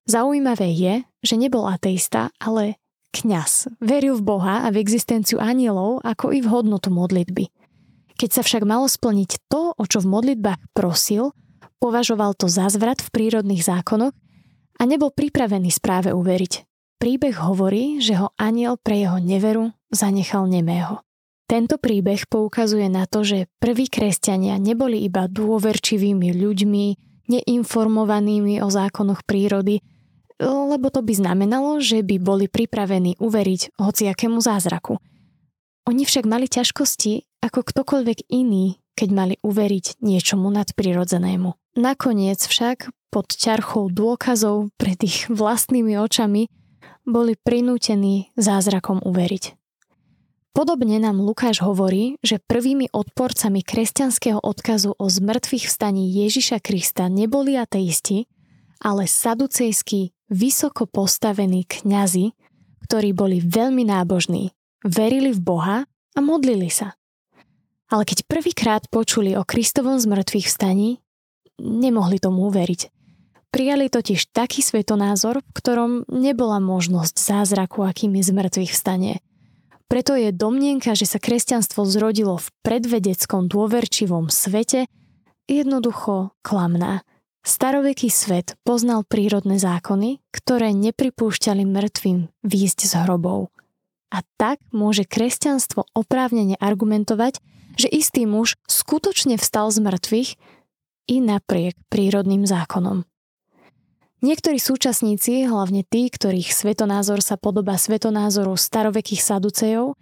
Zaujímavé 0.08 0.72
je, 0.72 0.94
že 1.20 1.36
nebol 1.36 1.68
ateista, 1.68 2.32
ale 2.40 2.80
kňaz. 3.22 3.80
Veril 3.80 4.18
v 4.20 4.26
Boha 4.26 4.64
a 4.64 4.68
v 4.68 4.80
existenciu 4.82 5.40
anielov, 5.40 6.04
ako 6.04 6.36
i 6.36 6.44
v 6.44 6.50
hodnotu 6.52 6.92
modlitby. 6.92 7.48
Keď 8.16 8.30
sa 8.32 8.42
však 8.44 8.64
malo 8.64 8.88
splniť 8.88 9.48
to, 9.48 9.76
o 9.76 9.84
čo 9.84 10.00
v 10.00 10.10
modlitbách 10.12 10.72
prosil, 10.72 11.36
považoval 11.80 12.36
to 12.36 12.48
za 12.48 12.68
zvrat 12.72 13.04
v 13.04 13.12
prírodných 13.12 13.64
zákonoch 13.64 14.16
a 14.76 14.82
nebol 14.84 15.12
pripravený 15.12 15.68
správe 15.72 16.12
uveriť. 16.12 16.64
Príbeh 16.96 17.36
hovorí, 17.36 18.00
že 18.00 18.16
ho 18.16 18.32
aniel 18.40 18.80
pre 18.80 19.04
jeho 19.04 19.20
neveru 19.20 19.68
zanechal 19.92 20.48
nemého. 20.48 21.04
Tento 21.46 21.78
príbeh 21.78 22.26
poukazuje 22.26 22.90
na 22.90 23.06
to, 23.06 23.22
že 23.22 23.46
prví 23.62 23.86
kresťania 23.86 24.58
neboli 24.58 25.04
iba 25.04 25.30
dôverčivými 25.30 26.34
ľuďmi, 26.34 26.86
neinformovanými 27.30 28.58
o 28.64 28.68
zákonoch 28.72 29.22
prírody, 29.22 29.78
lebo 30.40 30.92
to 30.92 31.00
by 31.00 31.12
znamenalo, 31.16 31.80
že 31.80 32.04
by 32.04 32.20
boli 32.20 32.46
pripravení 32.48 33.16
uveriť 33.16 33.80
hociakému 33.80 34.38
zázraku. 34.40 35.00
Oni 35.86 36.02
však 36.02 36.26
mali 36.26 36.50
ťažkosti 36.50 37.40
ako 37.46 37.62
ktokoľvek 37.62 38.26
iný, 38.32 38.82
keď 38.98 39.08
mali 39.12 39.34
uveriť 39.44 40.02
niečomu 40.02 40.50
nadprirodzenému. 40.50 41.78
Nakoniec 41.78 42.40
však 42.42 42.90
pod 43.12 43.28
ťarchou 43.30 43.92
dôkazov 43.92 44.72
pred 44.80 44.98
ich 45.04 45.30
vlastnými 45.30 45.94
očami 46.00 46.48
boli 47.06 47.38
prinútení 47.38 48.34
zázrakom 48.34 48.98
uveriť. 49.04 49.54
Podobne 50.56 50.96
nám 50.96 51.20
Lukáš 51.20 51.60
hovorí, 51.60 52.16
že 52.24 52.40
prvými 52.40 52.88
odporcami 52.88 53.60
kresťanského 53.60 54.40
odkazu 54.40 54.96
o 54.96 55.04
zmrtvých 55.04 55.68
vstaní 55.68 56.08
Ježiša 56.16 56.64
Krista 56.64 57.12
neboli 57.12 57.60
ateisti, 57.60 58.24
ale 58.80 59.04
saducejskí 59.04 60.15
vysoko 60.30 60.86
postavení 60.86 61.66
kňazi, 61.66 62.34
ktorí 62.86 63.10
boli 63.14 63.42
veľmi 63.42 63.86
nábožní, 63.86 64.54
verili 64.82 65.34
v 65.34 65.40
Boha 65.42 65.78
a 65.86 66.18
modlili 66.22 66.70
sa. 66.70 66.94
Ale 67.86 68.02
keď 68.02 68.26
prvýkrát 68.26 68.82
počuli 68.90 69.38
o 69.38 69.46
Kristovom 69.46 69.98
zmrtvých 69.98 70.50
vstaní, 70.50 70.98
nemohli 71.62 72.18
tomu 72.18 72.50
uveriť. 72.50 72.90
Prijali 73.54 73.86
totiž 73.88 74.34
taký 74.34 74.60
svetonázor, 74.60 75.40
v 75.40 75.52
ktorom 75.54 75.92
nebola 76.10 76.58
možnosť 76.58 77.14
zázraku, 77.14 77.86
akým 77.86 78.18
je 78.18 78.28
zmrtvých 78.28 78.74
vstanie. 78.74 79.14
Preto 79.86 80.18
je 80.18 80.34
domnienka, 80.34 80.98
že 80.98 81.06
sa 81.06 81.22
kresťanstvo 81.22 81.86
zrodilo 81.86 82.42
v 82.42 82.50
predvedeckom 82.66 83.46
dôverčivom 83.46 84.28
svete, 84.28 84.90
jednoducho 85.46 86.34
klamná– 86.42 87.02
Staroveký 87.46 88.10
svet 88.10 88.58
poznal 88.66 89.06
prírodné 89.06 89.62
zákony, 89.62 90.18
ktoré 90.34 90.74
nepripúšťali 90.74 91.62
mŕtvým 91.62 92.26
výjsť 92.42 92.78
z 92.90 92.92
hrobov. 93.06 93.54
A 94.10 94.26
tak 94.34 94.58
môže 94.74 95.06
kresťanstvo 95.06 95.86
oprávnene 95.94 96.58
argumentovať, 96.58 97.38
že 97.78 97.86
istý 97.86 98.26
muž 98.26 98.58
skutočne 98.66 99.38
vstal 99.38 99.70
z 99.70 99.78
mŕtvych 99.78 100.30
i 101.06 101.16
napriek 101.22 101.78
prírodným 101.86 102.50
zákonom. 102.50 103.06
Niektorí 104.26 104.58
súčasníci, 104.58 105.46
hlavne 105.46 105.86
tí, 105.86 106.10
ktorých 106.10 106.50
svetonázor 106.50 107.22
sa 107.22 107.38
podobá 107.38 107.78
svetonázoru 107.78 108.58
starovekých 108.58 109.22
saducejov, 109.22 109.94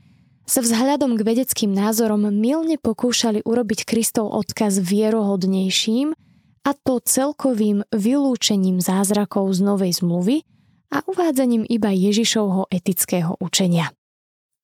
sa 0.48 0.64
vzhľadom 0.64 1.20
k 1.20 1.24
vedeckým 1.28 1.76
názorom 1.76 2.24
milne 2.32 2.80
pokúšali 2.80 3.44
urobiť 3.44 3.84
Kristov 3.84 4.32
odkaz 4.32 4.80
vierohodnejším 4.80 6.16
a 6.64 6.70
to 6.72 6.98
celkovým 7.04 7.84
vylúčením 7.92 8.80
zázrakov 8.80 9.52
z 9.52 9.60
Novej 9.60 9.92
zmluvy 10.00 10.42
a 10.88 11.04
uvádzaním 11.04 11.68
iba 11.68 11.92
Ježišovho 11.92 12.72
etického 12.72 13.36
učenia. 13.36 13.92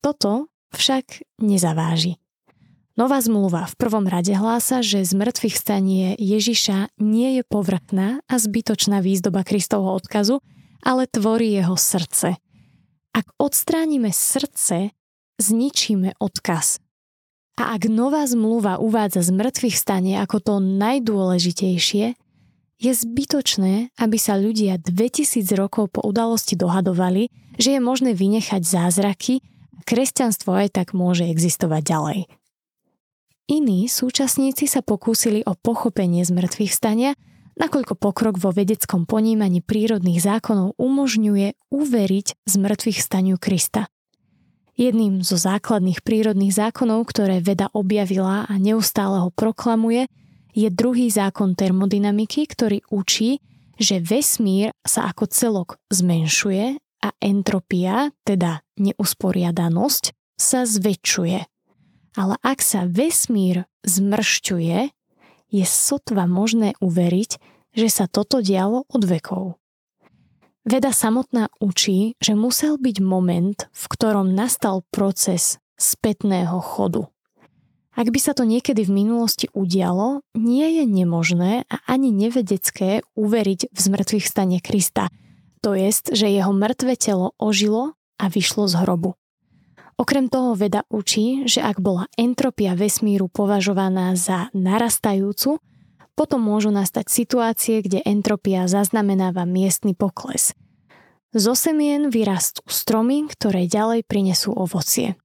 Toto 0.00 0.48
však 0.72 1.20
nezaváži. 1.44 2.16
Nová 2.96 3.20
zmluva 3.20 3.64
v 3.68 3.74
prvom 3.80 4.04
rade 4.08 4.32
hlása, 4.32 4.84
že 4.84 5.04
z 5.06 5.12
mŕtvych 5.16 5.56
stanie 5.56 6.06
Ježiša 6.20 7.00
nie 7.00 7.40
je 7.40 7.42
povrchná 7.46 8.20
a 8.28 8.34
zbytočná 8.36 9.00
výzdoba 9.00 9.44
Kristovho 9.44 9.96
odkazu, 9.96 10.40
ale 10.84 11.08
tvorí 11.08 11.52
jeho 11.52 11.76
srdce. 11.76 12.36
Ak 13.12 13.26
odstránime 13.40 14.12
srdce, 14.12 14.92
zničíme 15.40 16.16
odkaz 16.20 16.80
a 17.60 17.76
ak 17.76 17.92
nová 17.92 18.24
zmluva 18.24 18.80
uvádza 18.80 19.20
z 19.20 19.36
mŕtvych 19.36 19.76
stane 19.76 20.16
ako 20.16 20.36
to 20.40 20.54
najdôležitejšie, 20.64 22.16
je 22.80 22.92
zbytočné, 22.96 23.92
aby 24.00 24.16
sa 24.16 24.40
ľudia 24.40 24.80
2000 24.80 25.44
rokov 25.52 25.92
po 25.92 26.00
udalosti 26.00 26.56
dohadovali, 26.56 27.28
že 27.60 27.76
je 27.76 27.80
možné 27.84 28.16
vynechať 28.16 28.64
zázraky 28.64 29.44
a 29.76 29.84
kresťanstvo 29.84 30.56
aj 30.56 30.80
tak 30.80 30.96
môže 30.96 31.28
existovať 31.28 31.82
ďalej. 31.84 32.20
Iní 33.52 33.84
súčasníci 33.84 34.64
sa 34.64 34.80
pokúsili 34.80 35.44
o 35.44 35.52
pochopenie 35.52 36.24
zmrtvých 36.24 36.72
stania, 36.72 37.12
nakoľko 37.60 38.00
pokrok 38.00 38.40
vo 38.40 38.48
vedeckom 38.48 39.04
ponímaní 39.04 39.60
prírodných 39.60 40.24
zákonov 40.24 40.80
umožňuje 40.80 41.68
uveriť 41.68 42.26
zmrtvých 42.48 42.98
staniu 43.02 43.36
Krista. 43.36 43.92
Jedným 44.80 45.20
zo 45.20 45.36
základných 45.36 46.00
prírodných 46.00 46.56
zákonov, 46.56 47.12
ktoré 47.12 47.44
veda 47.44 47.68
objavila 47.76 48.48
a 48.48 48.54
neustále 48.56 49.20
ho 49.20 49.28
proklamuje, 49.28 50.08
je 50.56 50.72
druhý 50.72 51.12
zákon 51.12 51.52
termodynamiky, 51.52 52.48
ktorý 52.48 52.80
učí, 52.88 53.44
že 53.76 54.00
vesmír 54.00 54.72
sa 54.80 55.12
ako 55.12 55.28
celok 55.28 55.76
zmenšuje 55.92 56.80
a 57.04 57.08
entropia, 57.20 58.08
teda 58.24 58.64
neusporiadanosť, 58.80 60.16
sa 60.40 60.64
zväčšuje. 60.64 61.38
Ale 62.16 62.40
ak 62.40 62.64
sa 62.64 62.88
vesmír 62.88 63.68
zmršťuje, 63.84 64.78
je 65.52 65.64
sotva 65.68 66.24
možné 66.24 66.72
uveriť, 66.80 67.30
že 67.76 67.88
sa 67.92 68.08
toto 68.08 68.40
dialo 68.40 68.88
od 68.88 69.02
vekov. 69.04 69.59
Veda 70.70 70.94
samotná 70.94 71.50
učí, 71.58 72.14
že 72.22 72.38
musel 72.38 72.78
byť 72.78 73.02
moment, 73.02 73.58
v 73.74 73.84
ktorom 73.90 74.30
nastal 74.38 74.86
proces 74.94 75.58
spätného 75.74 76.62
chodu. 76.62 77.10
Ak 77.98 78.06
by 78.06 78.18
sa 78.22 78.38
to 78.38 78.46
niekedy 78.46 78.86
v 78.86 79.02
minulosti 79.02 79.50
udialo, 79.50 80.22
nie 80.38 80.78
je 80.78 80.86
nemožné 80.86 81.66
a 81.66 81.76
ani 81.90 82.14
nevedecké 82.14 83.02
uveriť 83.18 83.66
v 83.66 83.78
zmrtvých 83.82 84.22
stane 84.30 84.62
Krista. 84.62 85.10
To 85.66 85.74
jest, 85.74 86.14
že 86.14 86.30
jeho 86.30 86.54
mŕtve 86.54 86.94
telo 86.94 87.34
ožilo 87.34 87.98
a 88.22 88.30
vyšlo 88.30 88.70
z 88.70 88.78
hrobu. 88.78 89.18
Okrem 89.98 90.30
toho 90.30 90.54
veda 90.54 90.86
učí, 90.86 91.50
že 91.50 91.66
ak 91.66 91.82
bola 91.82 92.06
entropia 92.14 92.78
vesmíru 92.78 93.26
považovaná 93.26 94.14
za 94.14 94.54
narastajúcu, 94.54 95.58
potom 96.20 96.44
môžu 96.44 96.68
nastať 96.68 97.08
situácie, 97.08 97.80
kde 97.80 98.04
entropia 98.04 98.68
zaznamenáva 98.68 99.48
miestny 99.48 99.96
pokles. 99.96 100.52
Zo 101.32 101.56
semien 101.56 102.12
vyrastú 102.12 102.60
stromy, 102.68 103.24
ktoré 103.32 103.64
ďalej 103.64 104.04
prinesú 104.04 104.52
ovocie. 104.52 105.16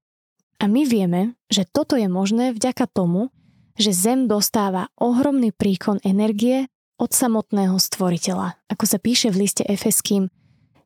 A 0.64 0.72
my 0.72 0.88
vieme, 0.88 1.36
že 1.52 1.68
toto 1.68 2.00
je 2.00 2.08
možné 2.08 2.56
vďaka 2.56 2.88
tomu, 2.88 3.28
že 3.76 3.92
Zem 3.92 4.32
dostáva 4.32 4.88
ohromný 4.96 5.52
príkon 5.52 6.00
energie 6.08 6.72
od 6.96 7.12
samotného 7.12 7.76
stvoriteľa. 7.76 8.56
Ako 8.72 8.88
sa 8.88 8.96
píše 8.96 9.36
v 9.36 9.44
liste 9.44 9.68
Efeským, 9.68 10.32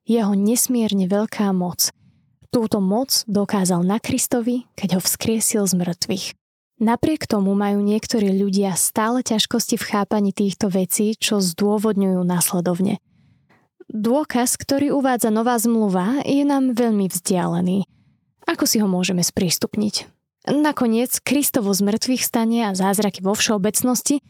jeho 0.09 0.33
nesmierne 0.33 1.05
veľká 1.05 1.53
moc– 1.53 1.93
Túto 2.49 2.81
moc 2.81 3.13
dokázal 3.29 3.85
na 3.85 4.01
Kristovi, 4.01 4.65
keď 4.73 4.97
ho 4.97 5.01
vzkriesil 5.05 5.69
z 5.69 5.73
mŕtvych. 5.77 6.25
Napriek 6.79 7.27
tomu 7.27 7.59
majú 7.59 7.83
niektorí 7.83 8.31
ľudia 8.31 8.71
stále 8.79 9.19
ťažkosti 9.19 9.75
v 9.75 9.83
chápaní 9.83 10.31
týchto 10.31 10.71
vecí, 10.71 11.11
čo 11.19 11.43
zdôvodňujú 11.43 12.23
následovne. 12.23 13.03
Dôkaz, 13.91 14.55
ktorý 14.55 14.95
uvádza 14.95 15.27
nová 15.27 15.59
zmluva, 15.59 16.23
je 16.23 16.47
nám 16.47 16.71
veľmi 16.71 17.11
vzdialený. 17.11 17.83
Ako 18.47 18.63
si 18.63 18.79
ho 18.79 18.87
môžeme 18.87 19.19
sprístupniť? 19.19 20.07
Nakoniec, 20.47 21.19
Kristovo 21.19 21.75
z 21.75 21.83
mŕtvych 21.83 22.23
stane 22.23 22.71
a 22.71 22.71
zázraky 22.71 23.19
vo 23.19 23.35
všeobecnosti 23.35 24.23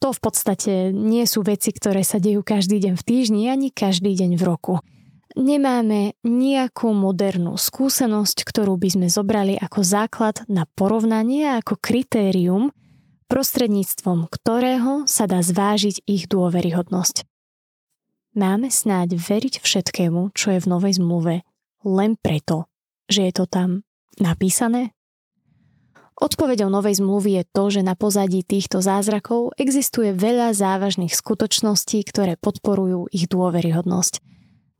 to 0.00 0.08
v 0.16 0.20
podstate 0.24 0.72
nie 0.96 1.28
sú 1.28 1.44
veci, 1.44 1.68
ktoré 1.76 2.00
sa 2.00 2.16
dejú 2.16 2.40
každý 2.40 2.80
deň 2.80 2.94
v 2.96 3.04
týždni 3.04 3.42
ani 3.52 3.68
každý 3.68 4.16
deň 4.16 4.40
v 4.40 4.42
roku– 4.48 4.74
nemáme 5.36 6.16
nejakú 6.24 6.92
modernú 6.92 7.56
skúsenosť, 7.56 8.44
ktorú 8.44 8.76
by 8.76 8.88
sme 8.88 9.08
zobrali 9.08 9.54
ako 9.56 9.80
základ 9.84 10.44
na 10.48 10.68
porovnanie 10.76 11.58
ako 11.60 11.80
kritérium, 11.80 12.72
prostredníctvom 13.28 14.28
ktorého 14.28 15.08
sa 15.08 15.24
dá 15.24 15.40
zvážiť 15.40 16.04
ich 16.04 16.28
dôveryhodnosť. 16.28 17.24
Máme 18.32 18.72
snáď 18.72 19.20
veriť 19.20 19.60
všetkému, 19.60 20.32
čo 20.32 20.56
je 20.56 20.60
v 20.60 20.70
Novej 20.70 21.00
zmluve, 21.00 21.44
len 21.84 22.16
preto, 22.16 22.68
že 23.08 23.28
je 23.28 23.32
to 23.32 23.44
tam 23.44 23.84
napísané? 24.16 24.96
Odpovedou 26.16 26.68
Novej 26.68 27.00
zmluvy 27.00 27.40
je 27.40 27.44
to, 27.50 27.64
že 27.72 27.80
na 27.82 27.96
pozadí 27.96 28.44
týchto 28.44 28.84
zázrakov 28.84 29.56
existuje 29.56 30.12
veľa 30.12 30.52
závažných 30.54 31.12
skutočností, 31.12 32.04
ktoré 32.04 32.36
podporujú 32.40 33.08
ich 33.12 33.28
dôveryhodnosť– 33.28 34.20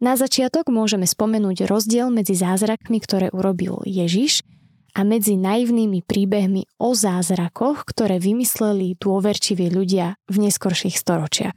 na 0.02 0.18
začiatok 0.18 0.66
môžeme 0.66 1.06
spomenúť 1.06 1.71
rozdiel 1.71 2.11
medzi 2.11 2.35
zázrakmi, 2.35 2.99
ktoré 2.99 3.30
urobil 3.30 3.87
Ježiš 3.87 4.42
a 4.99 5.06
medzi 5.06 5.38
naivnými 5.38 6.02
príbehmi 6.02 6.66
o 6.82 6.90
zázrakoch, 6.92 7.87
ktoré 7.87 8.18
vymysleli 8.18 8.99
dôverčiví 8.99 9.71
ľudia 9.71 10.18
v 10.26 10.37
neskorších 10.50 10.99
storočiach. 10.99 11.54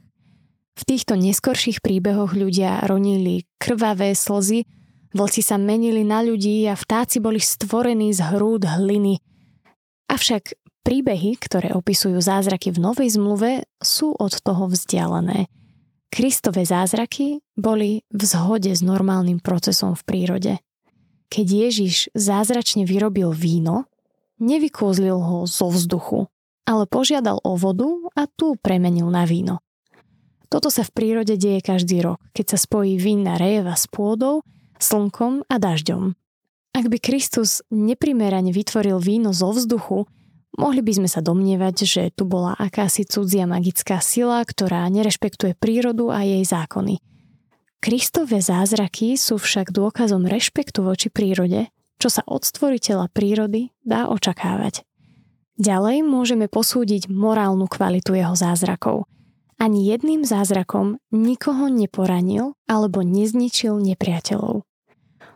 V 0.78 0.82
týchto 0.86 1.18
neskorších 1.18 1.82
príbehoch 1.82 2.38
ľudia 2.38 2.86
ronili 2.86 3.50
krvavé 3.58 4.14
slzy, 4.14 4.62
vlci 5.10 5.42
sa 5.42 5.58
menili 5.58 6.06
na 6.06 6.22
ľudí 6.22 6.70
a 6.70 6.78
vtáci 6.78 7.18
boli 7.18 7.42
stvorení 7.42 8.14
z 8.14 8.30
hrúd 8.30 8.62
hliny. 8.62 9.18
Avšak 10.06 10.54
príbehy, 10.86 11.34
ktoré 11.42 11.74
opisujú 11.74 12.22
zázraky 12.22 12.70
v 12.70 12.78
Novej 12.78 13.18
zmluve, 13.18 13.66
sú 13.82 14.14
od 14.14 14.38
toho 14.38 14.70
vzdialené– 14.70 15.50
Kristové 16.10 16.64
zázraky 16.64 17.42
boli 17.58 18.06
v 18.08 18.22
zhode 18.24 18.72
s 18.72 18.80
normálnym 18.80 19.42
procesom 19.42 19.98
v 19.98 20.02
prírode. 20.06 20.52
Keď 21.26 21.46
Ježiš 21.46 21.94
zázračne 22.14 22.86
vyrobil 22.86 23.34
víno, 23.34 23.90
nevykôzlil 24.38 25.18
ho 25.18 25.38
zo 25.44 25.68
vzduchu, 25.68 26.30
ale 26.64 26.86
požiadal 26.86 27.42
o 27.42 27.58
vodu 27.58 27.90
a 28.14 28.30
tú 28.30 28.54
premenil 28.58 29.10
na 29.10 29.26
víno. 29.26 29.60
Toto 30.46 30.70
sa 30.70 30.86
v 30.86 30.94
prírode 30.94 31.34
deje 31.34 31.58
každý 31.58 32.06
rok, 32.06 32.22
keď 32.30 32.54
sa 32.54 32.58
spojí 32.62 32.96
vinná 33.02 33.34
rejeva 33.34 33.74
s 33.74 33.90
pôdou, 33.90 34.46
slnkom 34.78 35.42
a 35.50 35.56
dažďom. 35.58 36.14
Ak 36.76 36.86
by 36.92 36.98
Kristus 37.00 37.64
neprimerane 37.72 38.52
vytvoril 38.54 39.00
víno 39.02 39.34
zo 39.34 39.50
vzduchu, 39.50 40.06
Mohli 40.56 40.80
by 40.80 40.92
sme 40.96 41.08
sa 41.12 41.20
domnievať, 41.20 41.76
že 41.84 42.02
tu 42.16 42.24
bola 42.24 42.56
akási 42.56 43.04
cudzia 43.04 43.44
magická 43.44 44.00
sila, 44.00 44.40
ktorá 44.40 44.88
nerešpektuje 44.88 45.52
prírodu 45.52 46.08
a 46.08 46.24
jej 46.24 46.40
zákony. 46.40 46.96
Kristové 47.84 48.40
zázraky 48.40 49.20
sú 49.20 49.36
však 49.36 49.68
dôkazom 49.68 50.24
rešpektu 50.24 50.80
voči 50.80 51.12
prírode, 51.12 51.68
čo 52.00 52.08
sa 52.08 52.24
od 52.24 52.48
stvoriteľa 52.48 53.12
prírody 53.12 53.76
dá 53.84 54.08
očakávať. 54.08 54.80
Ďalej 55.60 56.08
môžeme 56.08 56.48
posúdiť 56.48 57.12
morálnu 57.12 57.68
kvalitu 57.68 58.16
jeho 58.16 58.32
zázrakov. 58.32 59.04
Ani 59.60 59.88
jedným 59.88 60.24
zázrakom 60.24 61.00
nikoho 61.12 61.68
neporanil 61.68 62.56
alebo 62.64 63.04
nezničil 63.04 63.76
nepriateľov. 63.80 64.64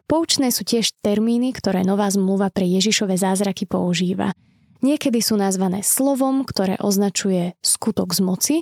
Poučné 0.09 0.49
sú 0.49 0.65
tiež 0.65 0.97
termíny, 1.05 1.53
ktoré 1.53 1.85
nová 1.85 2.09
zmluva 2.09 2.49
pre 2.49 2.65
Ježišove 2.65 3.21
zázraky 3.21 3.69
používa– 3.69 4.33
Niekedy 4.81 5.21
sú 5.21 5.37
nazvané 5.37 5.85
slovom, 5.85 6.45
ktoré 6.49 6.81
označuje 6.81 7.53
skutok 7.61 8.17
z 8.17 8.21
moci, 8.25 8.57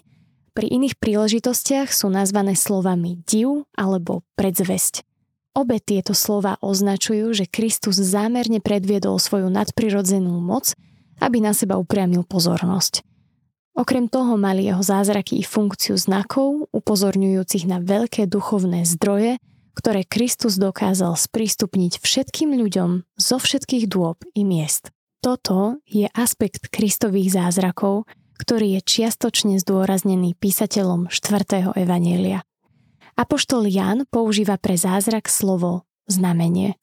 pri 0.58 0.66
iných 0.74 0.98
príležitostiach 0.98 1.94
sú 1.94 2.10
nazvané 2.10 2.58
slovami 2.58 3.22
div 3.22 3.62
alebo 3.78 4.26
predzvesť. 4.34 5.06
Obe 5.54 5.78
tieto 5.78 6.18
slova 6.18 6.58
označujú, 6.58 7.30
že 7.30 7.46
Kristus 7.46 8.02
zámerne 8.02 8.58
predviedol 8.58 9.22
svoju 9.22 9.46
nadprirodzenú 9.54 10.34
moc, 10.42 10.74
aby 11.22 11.38
na 11.38 11.54
seba 11.54 11.78
upriamil 11.78 12.26
pozornosť. 12.26 13.06
Okrem 13.78 14.10
toho 14.10 14.34
mali 14.34 14.66
jeho 14.66 14.82
zázraky 14.82 15.38
i 15.38 15.46
funkciu 15.46 15.94
znakov, 15.94 16.66
upozorňujúcich 16.74 17.70
na 17.70 17.78
veľké 17.78 18.26
duchovné 18.26 18.82
zdroje, 18.82 19.38
ktoré 19.78 20.02
Kristus 20.02 20.58
dokázal 20.58 21.14
sprístupniť 21.14 22.02
všetkým 22.02 22.58
ľuďom 22.58 23.06
zo 23.14 23.36
všetkých 23.38 23.86
dôb 23.86 24.18
i 24.34 24.42
miest. 24.42 24.90
Toto 25.18 25.82
je 25.82 26.06
aspekt 26.14 26.70
Kristových 26.70 27.34
zázrakov, 27.34 28.06
ktorý 28.38 28.78
je 28.78 28.80
čiastočne 28.86 29.58
zdôraznený 29.58 30.38
písateľom 30.38 31.10
4. 31.10 31.74
Evanielia. 31.74 32.46
Apoštol 33.18 33.66
Jan 33.66 34.06
používa 34.06 34.62
pre 34.62 34.78
zázrak 34.78 35.26
slovo 35.26 35.82
znamenie. 36.06 36.78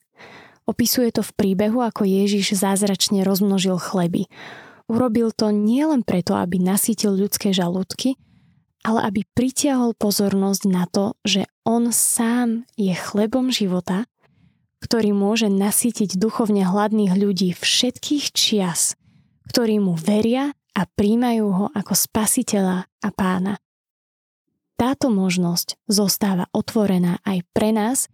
Opisuje 0.68 1.16
to 1.16 1.24
v 1.24 1.32
príbehu, 1.32 1.80
ako 1.80 2.04
Ježiš 2.04 2.60
zázračne 2.60 3.24
rozmnožil 3.24 3.80
chleby. 3.80 4.28
Urobil 4.84 5.32
to 5.32 5.48
nielen 5.48 6.04
preto, 6.04 6.36
aby 6.36 6.60
nasítil 6.60 7.16
ľudské 7.16 7.56
žalúdky, 7.56 8.20
ale 8.84 9.00
aby 9.08 9.24
pritiahol 9.32 9.96
pozornosť 9.96 10.62
na 10.68 10.84
to, 10.84 11.16
že 11.24 11.48
on 11.64 11.88
sám 11.88 12.68
je 12.76 12.92
chlebom 12.92 13.48
života 13.48 14.04
ktorý 14.86 15.10
môže 15.10 15.50
nasýtiť 15.50 16.14
duchovne 16.14 16.62
hladných 16.62 17.18
ľudí 17.18 17.50
všetkých 17.58 18.30
čias, 18.30 18.94
ktorí 19.50 19.82
mu 19.82 19.98
veria 19.98 20.54
a 20.78 20.86
príjmajú 20.86 21.46
ho 21.50 21.66
ako 21.74 21.90
spasiteľa 21.98 22.86
a 22.86 23.08
pána. 23.10 23.58
Táto 24.78 25.10
možnosť 25.10 25.74
zostáva 25.90 26.46
otvorená 26.54 27.18
aj 27.26 27.42
pre 27.50 27.74
nás, 27.74 28.06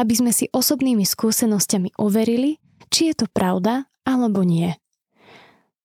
aby 0.00 0.16
sme 0.16 0.32
si 0.32 0.48
osobnými 0.48 1.04
skúsenosťami 1.04 2.00
overili, 2.00 2.56
či 2.88 3.12
je 3.12 3.20
to 3.20 3.26
pravda 3.28 3.84
alebo 4.08 4.40
nie. 4.48 4.72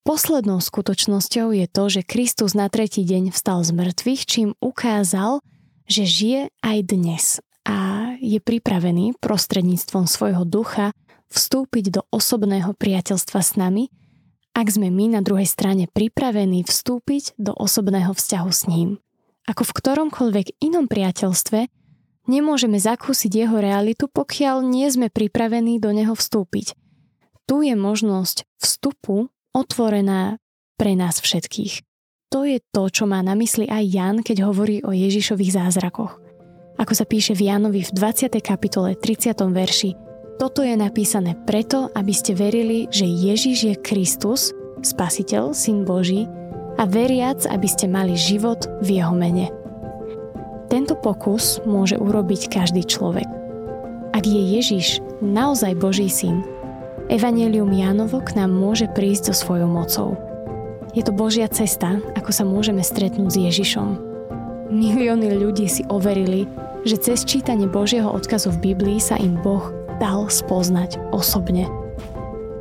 Poslednou 0.07 0.63
skutočnosťou 0.63 1.51
je 1.51 1.67
to, 1.67 1.83
že 1.91 2.07
Kristus 2.07 2.55
na 2.55 2.71
tretí 2.71 3.03
deň 3.03 3.35
vstal 3.35 3.67
z 3.67 3.75
mŕtvych, 3.75 4.21
čím 4.23 4.49
ukázal, 4.63 5.43
že 5.91 6.07
žije 6.07 6.41
aj 6.63 6.77
dnes 6.87 7.25
a 7.67 7.98
je 8.19 8.39
pripravený 8.43 9.15
prostredníctvom 9.23 10.05
svojho 10.05 10.43
ducha 10.43 10.91
vstúpiť 11.31 11.99
do 11.99 12.01
osobného 12.11 12.75
priateľstva 12.75 13.39
s 13.39 13.55
nami, 13.55 13.87
ak 14.53 14.67
sme 14.67 14.91
my 14.91 15.15
na 15.15 15.21
druhej 15.23 15.47
strane 15.47 15.87
pripravení 15.87 16.67
vstúpiť 16.67 17.39
do 17.39 17.55
osobného 17.55 18.11
vzťahu 18.11 18.51
s 18.51 18.67
ním. 18.67 18.99
Ako 19.47 19.63
v 19.63 19.75
ktoromkoľvek 19.81 20.47
inom 20.61 20.91
priateľstve, 20.91 21.71
nemôžeme 22.27 22.77
zakúsiť 22.77 23.31
jeho 23.31 23.57
realitu, 23.57 24.05
pokiaľ 24.11 24.61
nie 24.61 24.85
sme 24.91 25.07
pripravení 25.09 25.79
do 25.81 25.89
neho 25.95 26.13
vstúpiť. 26.13 26.75
Tu 27.49 27.71
je 27.71 27.73
možnosť 27.73 28.45
vstupu 28.61 29.33
otvorená 29.55 30.37
pre 30.77 30.93
nás 30.93 31.17
všetkých. 31.17 31.81
To 32.29 32.45
je 32.45 32.61
to, 32.61 32.93
čo 32.93 33.09
má 33.09 33.25
na 33.25 33.33
mysli 33.33 33.65
aj 33.65 33.83
Jan, 33.89 34.17
keď 34.21 34.45
hovorí 34.45 34.85
o 34.85 34.93
Ježišových 34.93 35.55
zázrakoch. 35.57 36.28
Ako 36.79 36.95
sa 36.95 37.03
píše 37.03 37.35
v 37.35 37.51
Jánovi 37.51 37.83
v 37.83 37.91
20. 37.91 38.39
kapitole 38.39 38.95
30. 38.95 39.35
verši, 39.51 39.99
toto 40.39 40.63
je 40.63 40.79
napísané 40.79 41.35
preto, 41.43 41.91
aby 41.91 42.15
ste 42.15 42.31
verili, 42.31 42.87
že 42.87 43.03
Ježiš 43.03 43.57
je 43.67 43.75
Kristus, 43.83 44.55
Spasiteľ, 44.79 45.51
Syn 45.51 45.83
Boží, 45.83 46.23
a 46.79 46.87
veriac, 46.87 47.43
aby 47.51 47.67
ste 47.67 47.91
mali 47.91 48.15
život 48.15 48.63
v 48.79 48.95
Jeho 48.95 49.11
mene. 49.11 49.51
Tento 50.71 50.95
pokus 50.95 51.59
môže 51.67 51.99
urobiť 51.99 52.47
každý 52.47 52.87
človek. 52.87 53.27
Ak 54.15 54.23
je 54.23 54.39
Ježiš 54.39 55.03
naozaj 55.19 55.75
Boží 55.75 56.07
syn, 56.07 56.47
Evangelium 57.11 57.75
Jánovo 57.75 58.23
k 58.23 58.39
nám 58.39 58.55
môže 58.55 58.87
prísť 58.95 59.35
so 59.35 59.43
svojou 59.43 59.67
mocou. 59.67 60.15
Je 60.95 61.03
to 61.03 61.11
Božia 61.11 61.51
cesta, 61.51 61.99
ako 62.15 62.31
sa 62.31 62.47
môžeme 62.47 62.79
stretnúť 62.79 63.35
s 63.35 63.41
Ježišom. 63.51 63.89
Milióny 64.69 65.33
ľudí 65.33 65.65
si 65.65 65.83
overili, 65.89 66.45
že 66.83 66.95
cez 66.99 67.27
čítanie 67.27 67.67
Božieho 67.67 68.07
odkazu 68.11 68.55
v 68.55 68.71
Biblii 68.71 68.99
sa 69.01 69.19
im 69.19 69.39
Boh 69.39 69.71
dal 69.99 70.31
spoznať 70.31 70.99
osobne. 71.11 71.67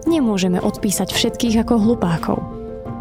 Nemôžeme 0.09 0.59
odpísať 0.59 1.13
všetkých 1.13 1.63
ako 1.67 1.75
hlupákov. 1.79 2.39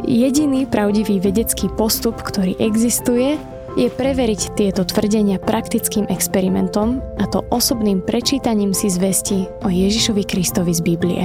Jediný 0.06 0.70
pravdivý 0.70 1.18
vedecký 1.18 1.72
postup, 1.74 2.20
ktorý 2.22 2.54
existuje, 2.62 3.40
je 3.78 3.94
preveriť 3.94 4.58
tieto 4.58 4.82
tvrdenia 4.82 5.38
praktickým 5.38 6.10
experimentom, 6.10 6.98
a 7.22 7.30
to 7.30 7.46
osobným 7.54 8.02
prečítaním 8.02 8.74
si 8.74 8.90
zvesti 8.90 9.46
o 9.62 9.70
Ježišovi 9.70 10.26
Kristovi 10.26 10.74
z 10.74 10.82
Biblie. 10.82 11.24